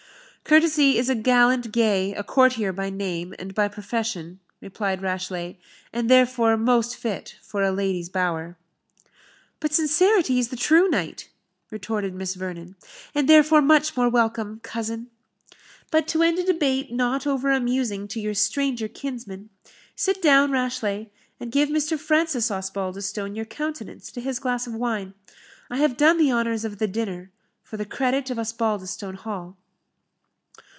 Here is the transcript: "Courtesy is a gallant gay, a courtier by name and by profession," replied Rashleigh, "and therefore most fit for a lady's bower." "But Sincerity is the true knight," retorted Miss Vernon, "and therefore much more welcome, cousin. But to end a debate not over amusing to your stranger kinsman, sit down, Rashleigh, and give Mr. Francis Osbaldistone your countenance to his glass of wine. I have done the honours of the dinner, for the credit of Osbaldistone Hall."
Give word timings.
"Courtesy 0.43 0.97
is 0.97 1.09
a 1.09 1.15
gallant 1.15 1.71
gay, 1.71 2.13
a 2.13 2.23
courtier 2.23 2.73
by 2.73 2.89
name 2.89 3.33
and 3.39 3.55
by 3.55 3.69
profession," 3.69 4.41
replied 4.59 5.01
Rashleigh, 5.01 5.53
"and 5.93 6.09
therefore 6.09 6.57
most 6.57 6.97
fit 6.97 7.37
for 7.41 7.63
a 7.63 7.71
lady's 7.71 8.09
bower." 8.09 8.57
"But 9.61 9.71
Sincerity 9.71 10.39
is 10.39 10.49
the 10.49 10.57
true 10.57 10.89
knight," 10.89 11.29
retorted 11.69 12.13
Miss 12.13 12.33
Vernon, 12.35 12.75
"and 13.15 13.29
therefore 13.29 13.61
much 13.61 13.95
more 13.95 14.09
welcome, 14.09 14.59
cousin. 14.61 15.07
But 15.89 16.05
to 16.09 16.21
end 16.21 16.37
a 16.37 16.43
debate 16.43 16.91
not 16.91 17.25
over 17.25 17.49
amusing 17.49 18.09
to 18.09 18.19
your 18.19 18.33
stranger 18.33 18.89
kinsman, 18.89 19.51
sit 19.95 20.21
down, 20.21 20.51
Rashleigh, 20.51 21.05
and 21.39 21.49
give 21.49 21.69
Mr. 21.69 21.97
Francis 21.97 22.51
Osbaldistone 22.51 23.37
your 23.37 23.45
countenance 23.45 24.11
to 24.11 24.19
his 24.19 24.37
glass 24.39 24.67
of 24.67 24.73
wine. 24.73 25.13
I 25.69 25.77
have 25.77 25.95
done 25.95 26.17
the 26.17 26.33
honours 26.33 26.65
of 26.65 26.77
the 26.79 26.87
dinner, 26.87 27.31
for 27.63 27.77
the 27.77 27.85
credit 27.85 28.29
of 28.29 28.37
Osbaldistone 28.37 29.15
Hall." 29.15 29.55